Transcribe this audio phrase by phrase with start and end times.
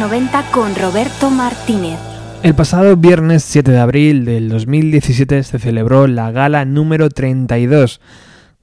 [0.00, 1.98] 90 con Roberto Martínez.
[2.42, 8.00] El pasado viernes 7 de abril del 2017 se celebró la gala número 32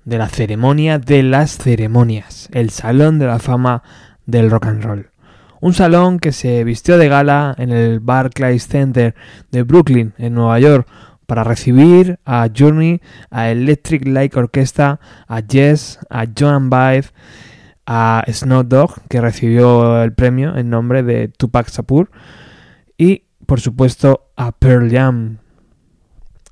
[0.04, 3.84] de la ceremonia de las ceremonias, el Salón de la Fama
[4.26, 5.12] del Rock and Roll.
[5.62, 9.14] Un salón que se vistió de gala en el Barclays Center
[9.52, 10.88] de Brooklyn, en Nueva York,
[11.28, 17.14] para recibir a Journey, a Electric Light Orchestra, a Jess, a Joan Baez
[17.88, 22.12] a Snow Dogg, que recibió el premio en nombre de Tupac Shakur,
[22.98, 25.38] y por supuesto a Pearl Jam.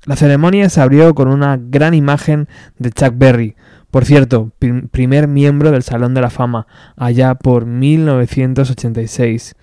[0.06, 3.54] La ceremonia se abrió con una gran imagen de Chuck Berry,
[3.90, 4.52] por cierto,
[4.90, 9.54] primer miembro del Salón de la Fama, allá por 1986.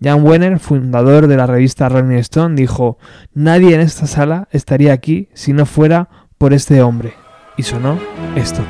[0.00, 2.98] Jan Wenner, fundador de la revista Rolling Stone, dijo,
[3.34, 6.08] Nadie en esta sala estaría aquí si no fuera
[6.38, 7.14] por este hombre.
[7.56, 7.98] Y sonó
[8.36, 8.62] esto.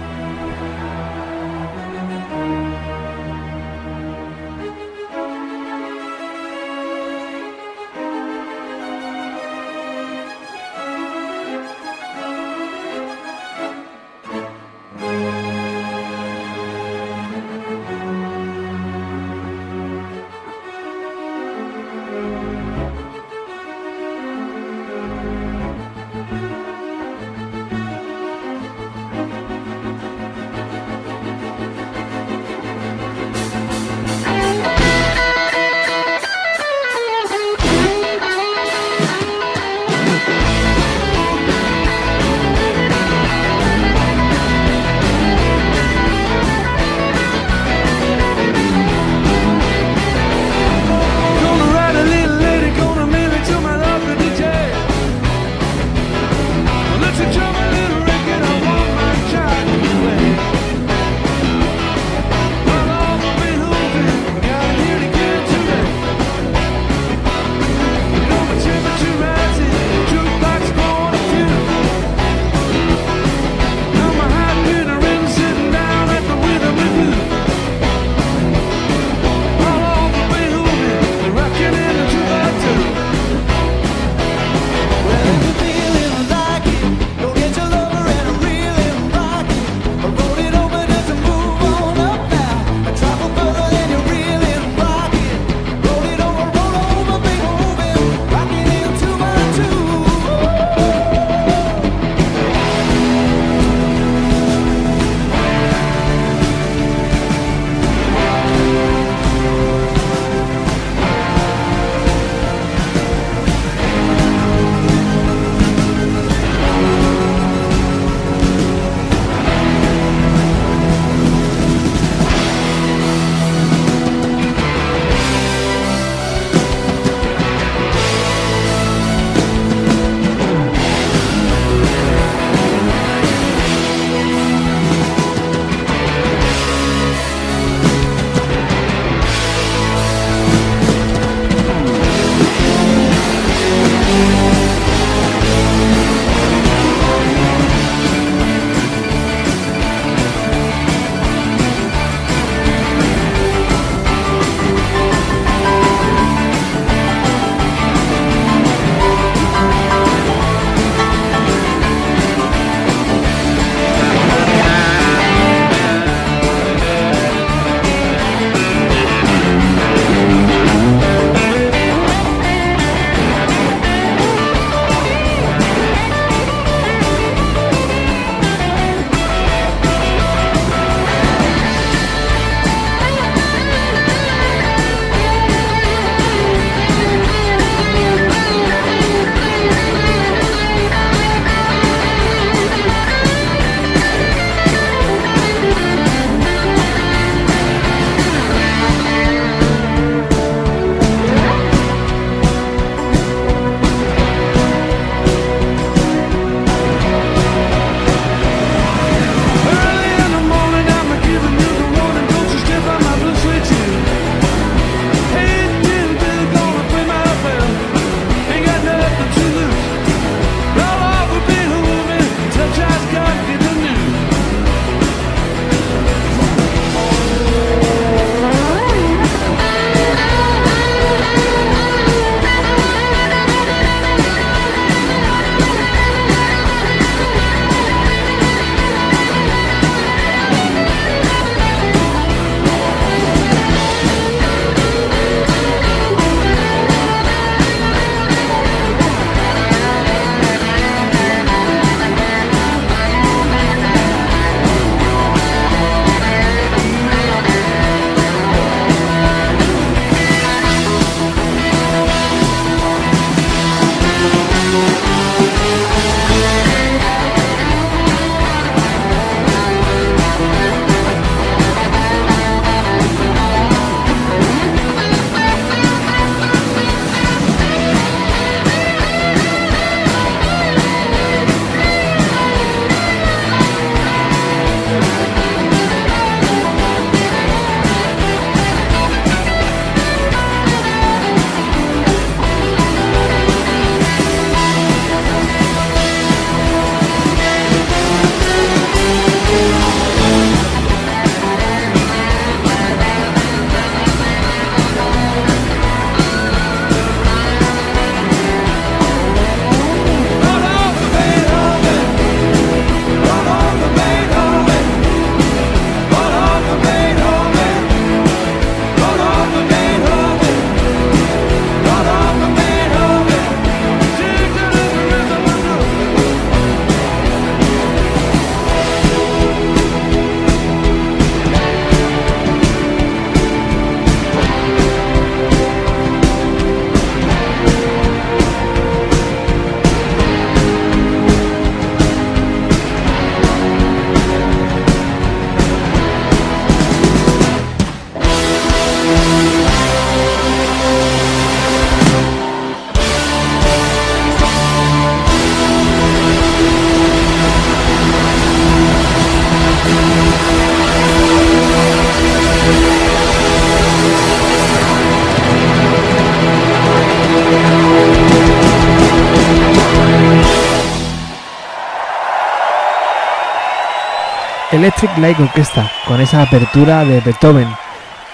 [374.79, 377.67] Electric Light Orchestra, con esa apertura de Beethoven,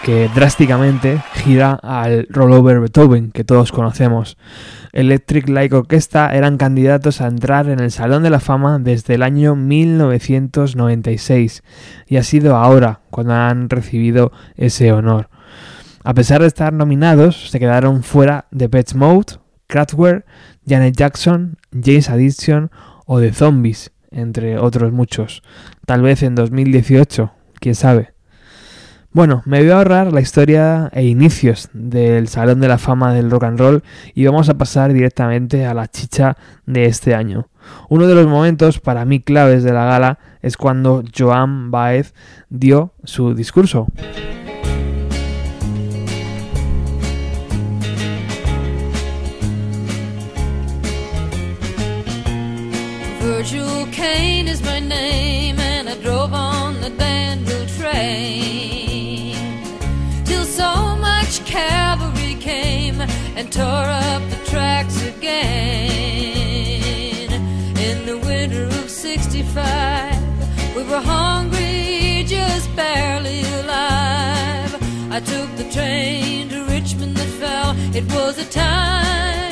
[0.02, 4.37] que drásticamente gira al rollover Beethoven que todos conocemos.
[4.92, 9.23] Electric Light Orchestra eran candidatos a entrar en el Salón de la Fama desde el
[9.23, 11.62] año 1996
[12.09, 15.30] y ha sido ahora cuando han recibido ese honor.
[16.04, 20.26] A pesar de estar nominados, se quedaron fuera de Pets Mode, Kraftwerk,
[20.69, 22.71] Janet Jackson, James Addiction
[23.07, 25.42] o The Zombies, entre otros muchos.
[25.85, 28.14] Tal vez en 2018, quién sabe.
[29.14, 33.30] Bueno, me voy a ahorrar la historia e inicios del Salón de la Fama del
[33.30, 37.49] Rock and Roll y vamos a pasar directamente a la chicha de este año.
[37.88, 42.12] Uno de los momentos para mí claves de la gala es cuando Joan Baez
[42.50, 43.87] dio su discurso.
[56.85, 59.35] The Danville train
[60.26, 65.33] till so much cavalry came and tore up the tracks again.
[67.79, 74.75] In the winter of '65, we were hungry, just barely alive.
[75.11, 77.75] I took the train to Richmond that fell.
[77.97, 79.44] It was a time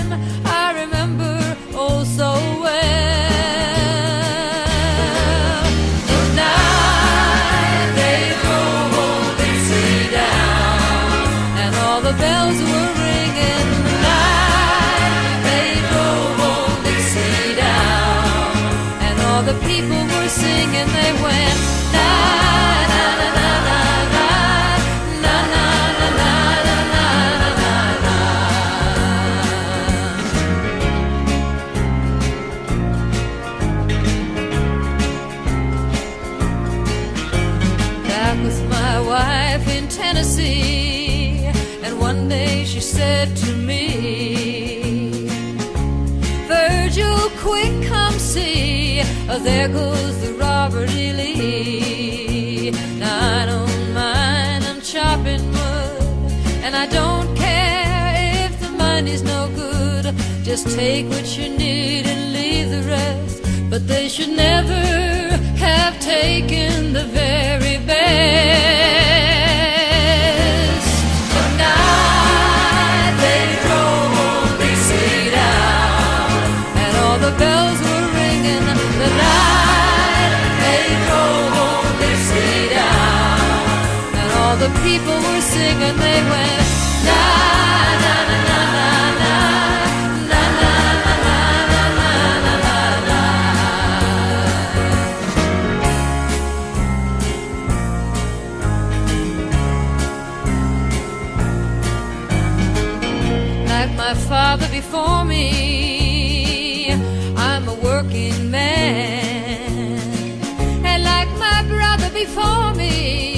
[49.43, 51.13] there goes the Robert E.
[51.13, 52.71] Lee.
[52.99, 56.33] Now I don't mind, I'm chopping wood.
[56.65, 60.15] And I don't care if the money's no good.
[60.45, 61.62] Just take what you need
[104.13, 106.93] my father before me.
[107.37, 109.99] I'm a working man,
[110.85, 113.32] and like my brother before me,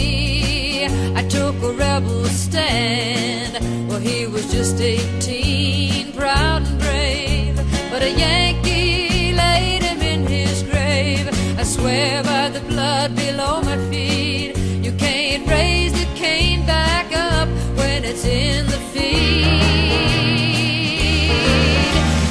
[1.95, 3.53] rebel stand.
[3.89, 7.57] Well, he was just 18, proud and brave,
[7.91, 11.29] but a Yankee laid him in his grave.
[11.57, 17.49] I swear by the blood below my feet, you can't raise the cane back up
[17.79, 19.45] when it's in the feed.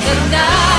[0.08, 0.73] The night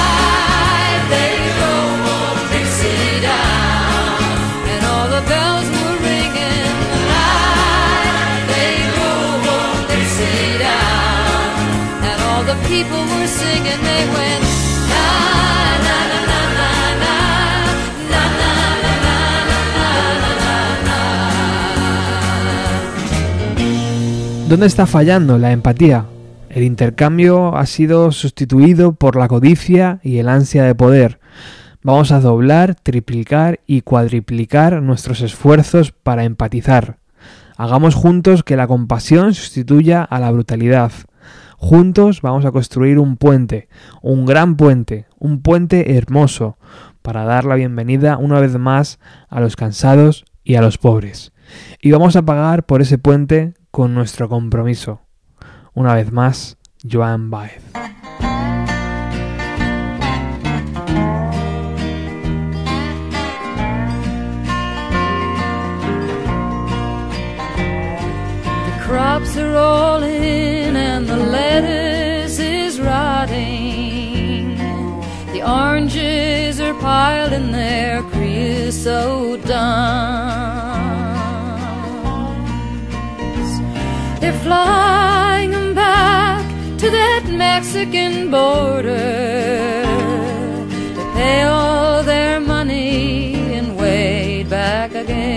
[24.55, 26.07] ¿Dónde está fallando la empatía?
[26.49, 31.19] El intercambio ha sido sustituido por la codicia y el ansia de poder.
[31.83, 36.99] Vamos a doblar, triplicar y cuadriplicar nuestros esfuerzos para empatizar.
[37.57, 40.93] Hagamos juntos que la compasión sustituya a la brutalidad.
[41.59, 43.69] Juntos vamos a construir un puente,
[44.03, 46.59] un gran puente, un puente hermoso,
[47.03, 51.33] para dar la bienvenida una vez más a los cansados y a los pobres.
[51.83, 55.01] Y vamos a pagar por ese puente con nuestro compromiso.
[55.75, 56.57] Una vez más,
[56.89, 57.61] Joan Baez.
[68.87, 74.57] Crops are all in and the lettuce is rotting.
[75.33, 78.25] The oranges are piled in their crib.
[78.67, 78.87] is
[84.55, 86.45] flying back
[86.81, 89.83] to that Mexican border
[90.97, 95.33] to pay all their money and wait back again.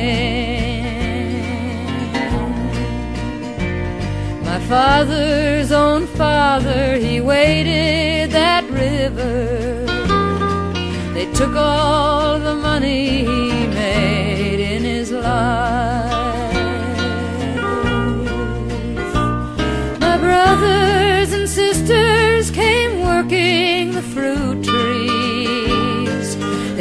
[4.50, 9.38] My father's own father, he waded that river.
[11.16, 15.77] They took all the money he made in his life.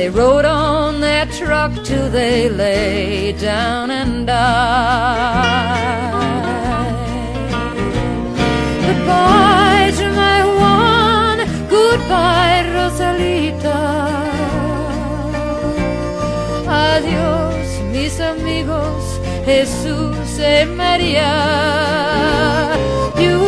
[0.06, 4.36] They rode on that truck till they lay down and died.
[8.86, 13.82] Goodbye to my Juan, goodbye, Rosalita.
[16.68, 19.02] Adiós, mis amigos,
[19.44, 21.34] Jesús y María.
[23.18, 23.45] You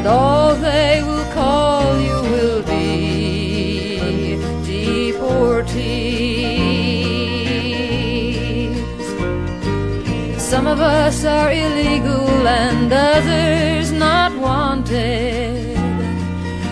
[0.00, 5.90] and all they will call you will be deportees.
[10.38, 15.76] Some of us are illegal and others not wanted.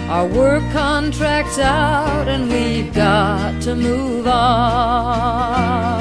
[0.08, 5.99] Our work contract's out and we've got to move on.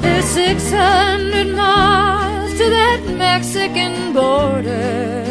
[0.00, 2.15] There's 600 miles
[2.70, 5.24] that Mexican border.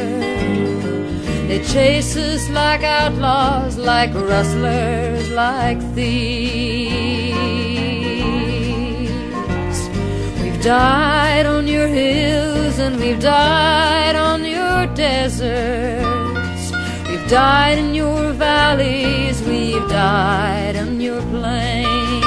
[1.47, 7.39] They chase us like outlaws, like rustlers, like thieves.
[10.41, 16.71] We've died on your hills and we've died on your deserts.
[17.07, 22.25] We've died in your valleys, we've died on your plains.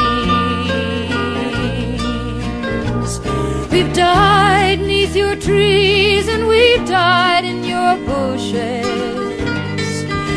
[3.72, 4.67] We've died
[5.08, 8.86] neath your trees and we've died in your bushes.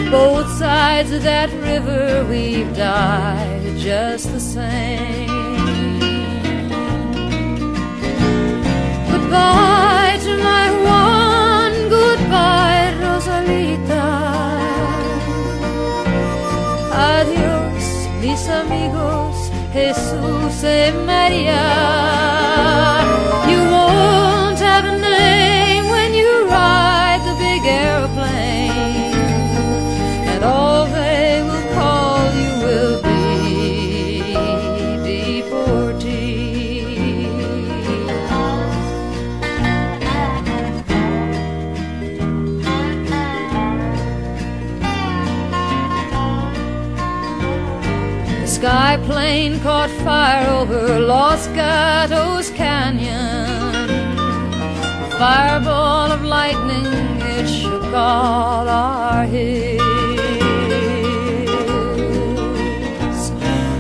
[0.10, 5.28] Both sides of that river, we've died just the same.
[9.12, 14.08] Goodbye to my Juan, goodbye, Rosalita.
[16.92, 17.86] Adiós,
[18.22, 19.36] mis amigos,
[19.74, 21.71] Jesús y María.
[58.12, 58.68] All
[59.26, 59.82] hills.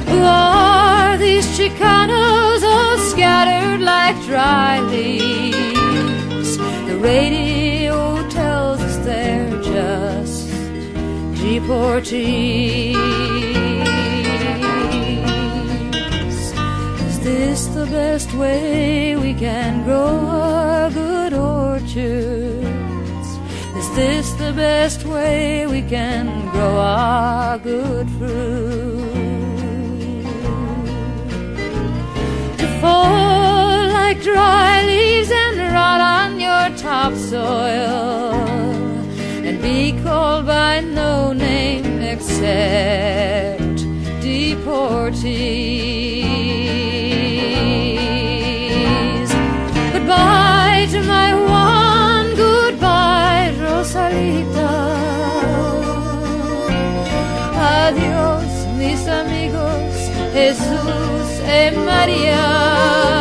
[0.09, 6.57] Who are these Chicanos all scattered like dry leaves?
[6.89, 7.97] The radio
[8.29, 10.47] tells us they're just
[11.43, 12.95] deportees.
[17.07, 20.13] Is this the best way we can grow
[20.43, 22.40] our good orchards?
[23.91, 29.11] Is this the best way we can grow our good fruit?
[32.57, 38.31] To fall like dry leaves and rot on your topsoil
[39.45, 43.83] and be called by no name except
[44.23, 45.51] deportees.
[60.41, 63.20] Jesús y María.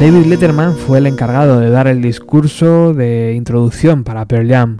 [0.00, 4.78] David Letterman fue el encargado de dar el discurso de introducción para Pearl Jam.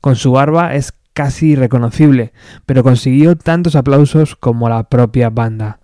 [0.00, 2.32] Con su barba es casi irreconocible,
[2.64, 5.80] pero consiguió tantos aplausos como la propia banda.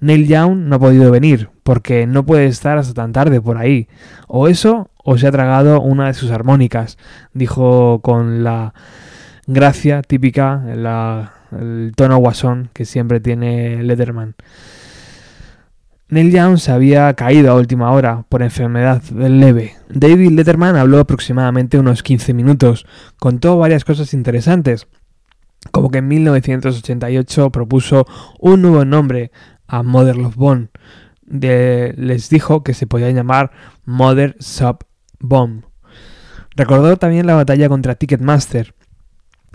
[0.00, 3.88] Neil Young no ha podido venir, porque no puede estar hasta tan tarde por ahí.
[4.26, 6.96] O eso, o se ha tragado una de sus armónicas,
[7.34, 8.72] dijo con la
[9.46, 10.64] gracia típica,
[11.52, 14.34] el tono guasón que siempre tiene Letterman.
[16.08, 19.74] Neil Young se había caído a última hora por enfermedad leve.
[19.88, 22.86] David Letterman habló aproximadamente unos 15 minutos,
[23.18, 24.86] contó varias cosas interesantes,
[25.72, 28.06] como que en 1988 propuso
[28.38, 29.32] un nuevo nombre
[29.66, 30.68] a Mother Love Bone.
[31.26, 33.50] les dijo que se podía llamar
[33.86, 34.84] Mother Sub
[35.20, 35.64] Bomb.
[36.54, 38.74] Recordó también la batalla contra Ticketmaster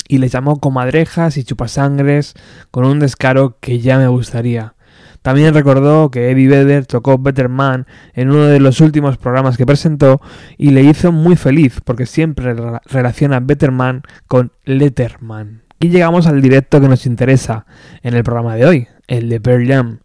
[0.08, 2.34] y les llamó comadrejas y chupasangres
[2.72, 4.74] con un descaro que ya me gustaría.
[5.22, 9.66] También recordó que Eddie Vedder tocó Better Man en uno de los últimos programas que
[9.66, 10.22] presentó
[10.58, 12.56] y le hizo muy feliz porque siempre
[12.86, 15.64] relaciona Better Man con Letterman.
[15.80, 17.66] Y llegamos al directo que nos interesa
[18.04, 20.00] en el programa de hoy, el de Pearl Jam.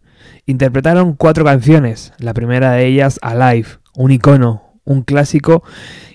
[0.45, 5.63] Interpretaron cuatro canciones, la primera de ellas Alive, un icono, un clásico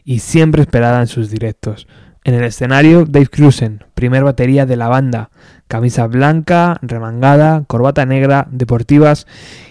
[0.05, 1.89] y siempre esperada en sus directos.
[2.25, 5.31] En el escenario, Dave Cruzen, primer batería de la banda,
[5.71, 9.29] camisa blanca, remangada, corbata negra, deportivas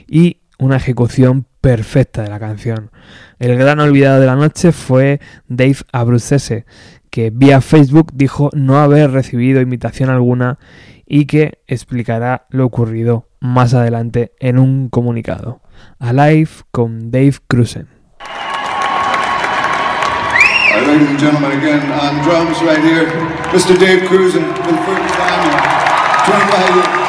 [0.08, 2.90] y una ejecución perfecta de la canción.
[3.38, 6.66] El gran olvidado de la noche fue Dave Abruzzese,
[7.10, 10.58] que vía Facebook dijo no haber recibido invitación alguna
[11.06, 15.60] y que explicará lo ocurrido más adelante en un comunicado.
[16.00, 17.90] Alive con Dave Cruzen.
[20.88, 23.06] ladies and gentlemen, again on drums right here,
[23.52, 23.78] Mr.
[23.78, 24.00] Dave.
[26.26, 27.09] 25 years.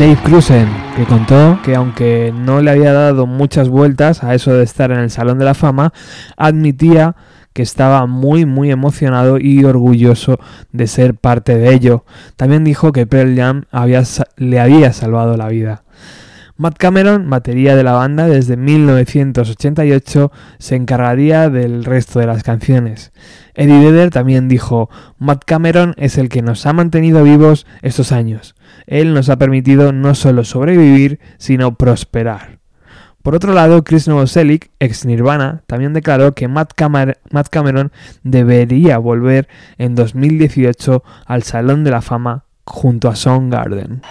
[0.00, 4.64] Dave Cruzen, que contó que aunque no le había dado muchas vueltas a eso de
[4.64, 5.92] estar en el Salón de la Fama,
[6.38, 7.16] admitía
[7.52, 10.38] que estaba muy muy emocionado y orgulloso
[10.72, 12.06] de ser parte de ello.
[12.36, 14.02] También dijo que Pearl Jam había,
[14.38, 15.82] le había salvado la vida.
[16.60, 23.12] Matt Cameron, batería de la banda desde 1988, se encargaría del resto de las canciones.
[23.54, 28.56] Eddie Vedder también dijo, Matt Cameron es el que nos ha mantenido vivos estos años.
[28.86, 32.58] Él nos ha permitido no solo sobrevivir, sino prosperar.
[33.22, 37.90] Por otro lado, Chris Novoselic, ex Nirvana, también declaró que Matt, Cameron
[38.22, 44.02] debería volver en 2018 al Salón de la Fama junto a Soundgarden.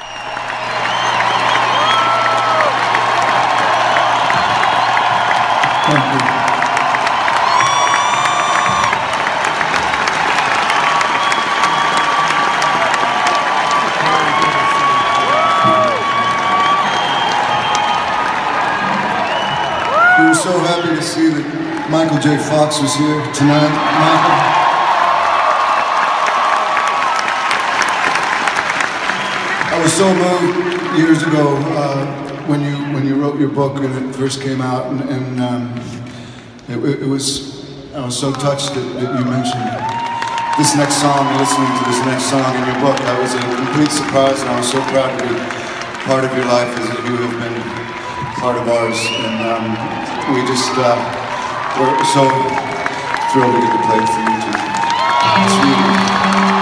[5.90, 5.98] We were
[20.36, 22.38] so happy to see that Michael J.
[22.38, 23.74] Fox was here tonight.
[23.98, 24.60] Michael.
[29.74, 33.94] I was so moved years ago uh, when you when you wrote your book and
[33.94, 35.62] it first came out, and, and um,
[36.68, 37.62] it, it, was
[37.94, 39.70] I was so touched that, that you mentioned
[40.58, 42.98] this next song, listening to this next song in your book.
[43.06, 45.38] That was a complete surprise, and I was so proud to be
[46.10, 47.58] part of your life as you have been
[48.42, 48.98] part of ours.
[48.98, 49.66] And um,
[50.34, 50.98] we just uh,
[51.78, 52.26] we're so
[53.30, 54.58] thrilled to get to play for you too.
[55.38, 56.59] It's really-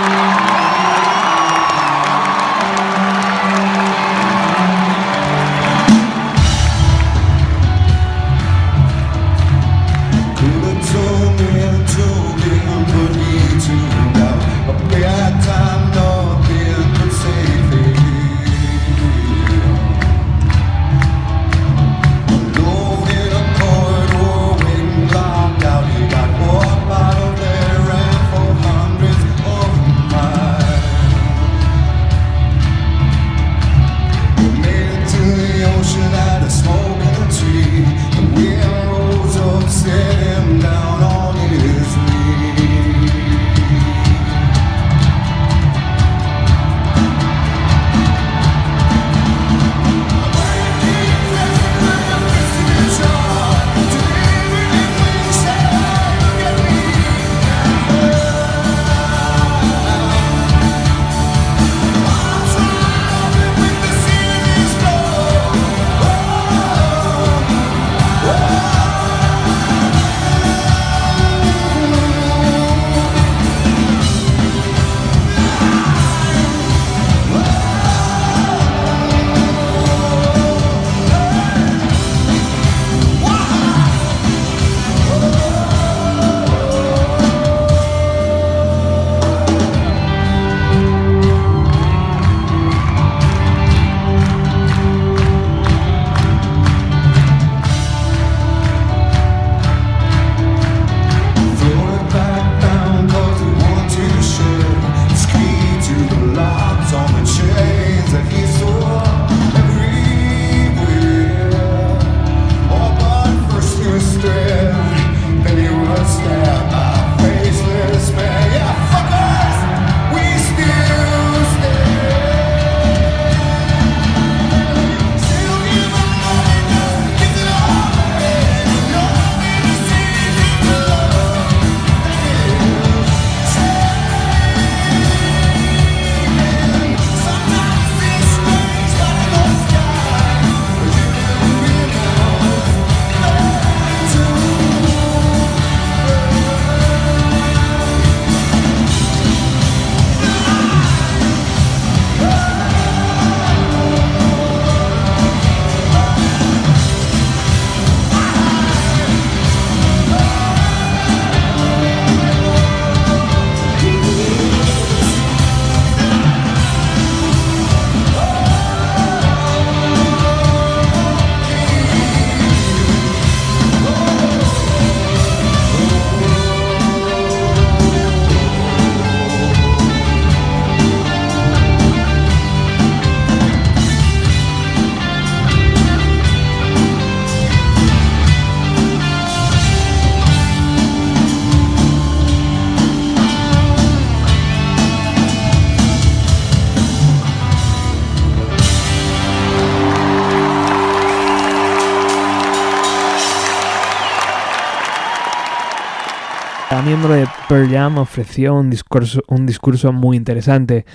[207.78, 210.86] Jam ofreció un discurso, un discurso muy interesante.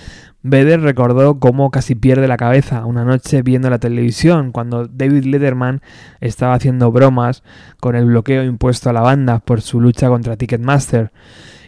[0.41, 5.81] Vedder recordó cómo casi pierde la cabeza una noche viendo la televisión cuando David Letterman
[6.19, 7.43] estaba haciendo bromas
[7.79, 11.13] con el bloqueo impuesto a la banda por su lucha contra Ticketmaster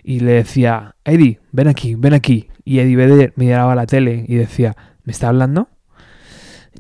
[0.03, 2.49] y le decía, Eddie, ven aquí, ven aquí.
[2.65, 4.75] Y Eddie Vedder miraba la tele y decía,
[5.05, 5.69] ¿me está hablando?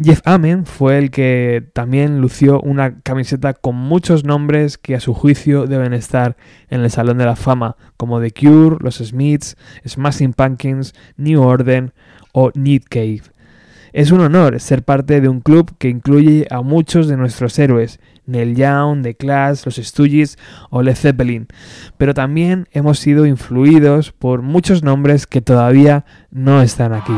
[0.03, 5.13] Jeff Amen fue el que también lució una camiseta con muchos nombres que a su
[5.13, 6.35] juicio deben estar
[6.69, 9.55] en el Salón de la Fama, como The Cure, Los Smiths,
[9.87, 11.93] Smashing Pumpkins, New Order
[12.33, 13.21] o Need Cave.
[13.93, 18.01] Es un honor ser parte de un club que incluye a muchos de nuestros héroes,
[18.25, 20.37] Neil Young, The Clash, Los Stooges
[20.69, 21.47] o Led Zeppelin,
[21.97, 27.15] pero también hemos sido influidos por muchos nombres que todavía no están aquí.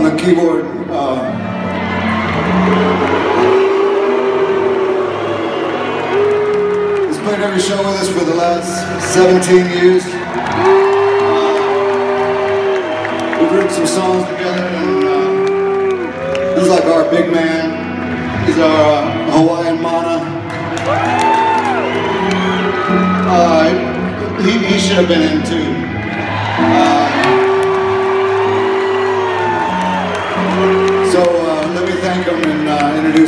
[0.00, 0.64] On the keyboard.
[0.88, 1.20] Uh,
[7.06, 10.02] he's played every show with us for the last 17 years.
[10.06, 10.16] Uh,
[13.40, 18.46] we've written some songs together, and uh, he's like our big man.
[18.46, 20.16] He's our uh, Hawaiian mana.
[23.32, 25.69] Uh, he, he should have been in too.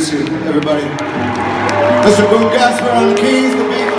[0.03, 0.83] Introduce you, everybody.
[2.03, 2.29] Mr.
[2.29, 3.93] Boom Gaspar on the keys, the beat.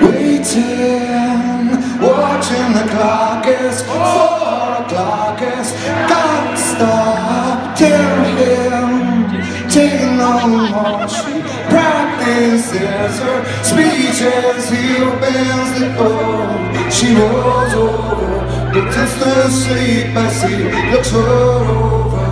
[0.00, 1.68] Waiting,
[2.00, 5.72] watching the clock is four o'clock is
[6.08, 11.08] got to stop till him taking no more.
[11.08, 15.11] She practices her speeches, door.
[17.02, 20.54] She rolls over, pretends to sleep as he
[20.92, 22.22] looks her over.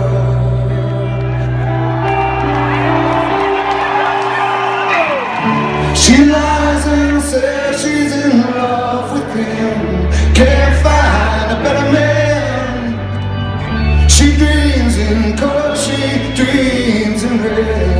[5.93, 10.09] She lies and says she's in love with him.
[10.33, 12.95] Can't find a better man.
[14.09, 17.90] She dreams in color, she dreams in red.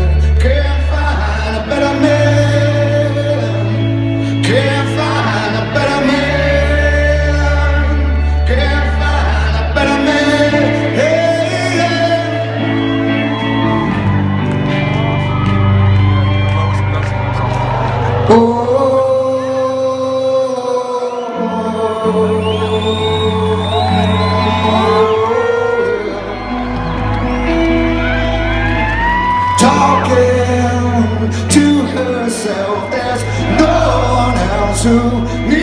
[34.83, 35.60] One else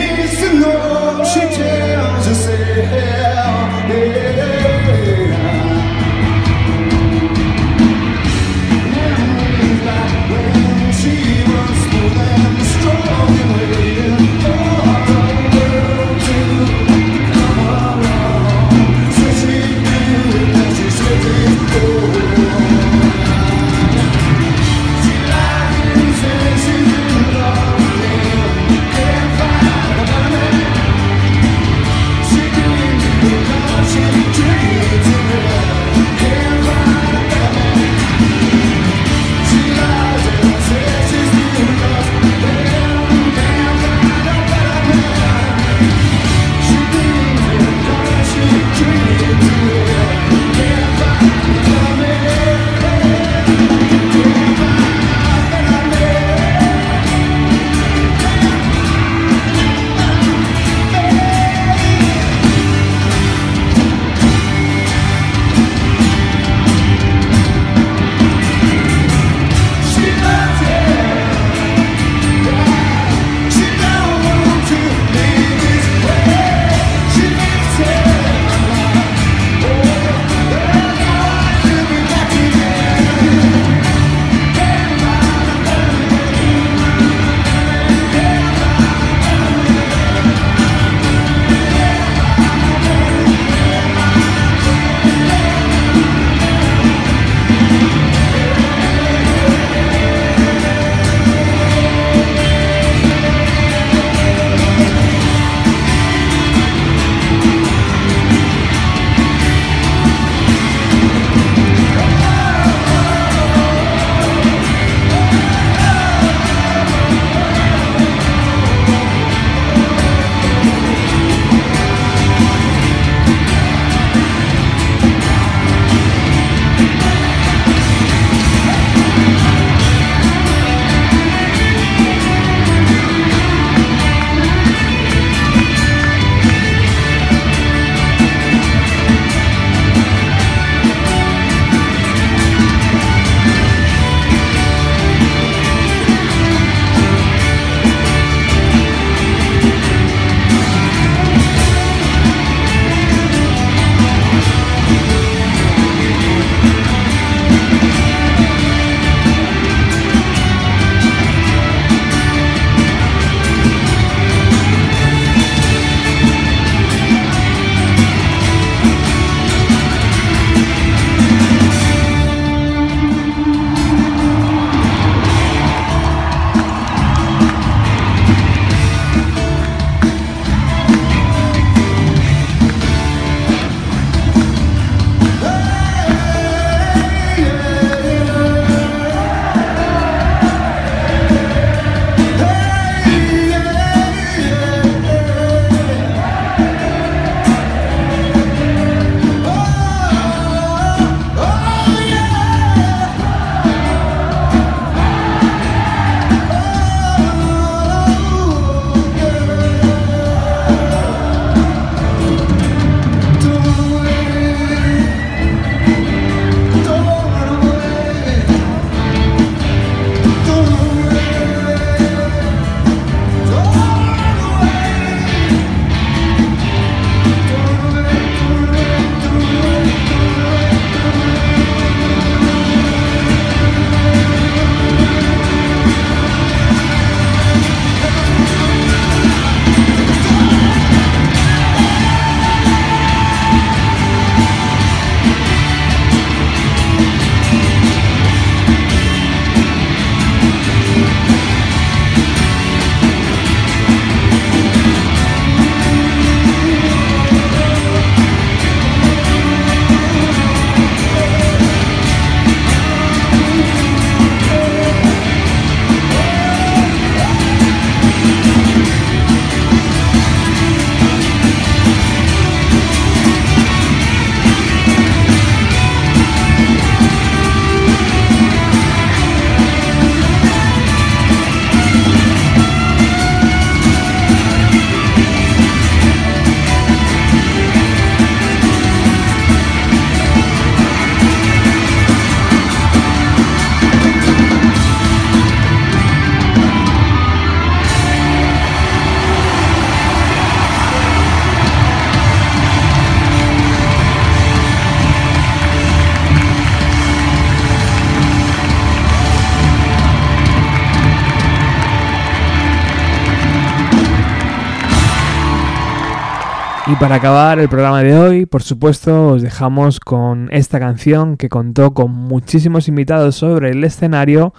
[316.99, 321.93] para acabar el programa de hoy, por supuesto, os dejamos con esta canción que contó
[321.93, 324.53] con muchísimos invitados sobre el escenario,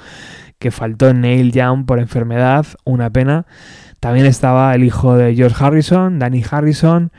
[0.58, 3.46] que faltó Neil Young por enfermedad, una pena.
[4.00, 7.12] También estaba el hijo de George Harrison, Danny Harrison,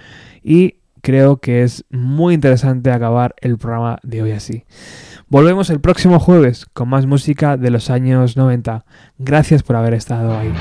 [0.44, 4.66] y creo que es muy interesante acabar el programa de hoy así.
[5.28, 8.86] Volvemos el próximo jueves con más música de los años 90.
[9.20, 10.52] Gracias por haber estado ahí.